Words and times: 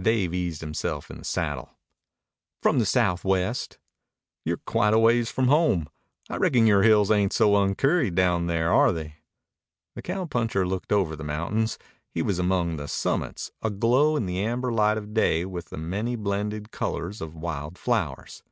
Dave 0.00 0.34
eased 0.34 0.62
himself 0.62 1.12
in 1.12 1.18
the 1.18 1.24
saddle. 1.24 1.78
"From 2.60 2.80
the 2.80 2.84
Southwest." 2.84 3.78
"You're 4.44 4.56
quite 4.56 4.92
a 4.92 4.98
ways 4.98 5.30
from 5.30 5.46
home. 5.46 5.88
I 6.28 6.38
reckon 6.38 6.66
your 6.66 6.82
hills 6.82 7.08
ain't 7.08 7.32
so 7.32 7.54
uncurried 7.56 8.16
down 8.16 8.48
there, 8.48 8.72
are 8.72 8.90
they?" 8.90 9.18
The 9.94 10.02
cowpuncher 10.02 10.66
looked 10.66 10.90
over 10.90 11.14
the 11.14 11.22
mountains. 11.22 11.78
He 12.10 12.20
was 12.20 12.40
among 12.40 12.78
the 12.78 12.88
summits, 12.88 13.52
aglow 13.62 14.16
in 14.16 14.26
the 14.26 14.40
amber 14.44 14.72
light 14.72 14.98
of 14.98 15.14
day 15.14 15.44
with 15.44 15.66
the 15.66 15.78
many 15.78 16.16
blended 16.16 16.72
colors 16.72 17.20
of 17.20 17.36
wild 17.36 17.78
flowers. 17.78 18.42